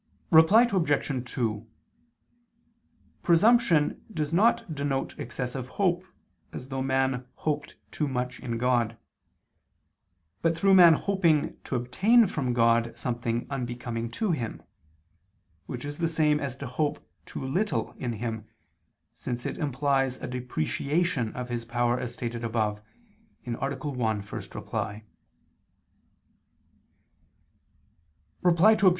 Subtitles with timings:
[0.31, 1.31] Reply Obj.
[1.31, 1.67] 2:
[3.21, 6.03] Presumption does not denote excessive hope,
[6.51, 8.97] as though man hoped too much in God;
[10.41, 14.63] but through man hoping to obtain from God something unbecoming to Him;
[15.67, 18.47] which is the same as to hope too little in Him,
[19.13, 22.81] since it implies a depreciation of His power; as stated above
[23.45, 23.51] (A.
[23.51, 23.71] 1,
[24.23, 25.03] ad 1).
[28.41, 28.85] Reply Obj.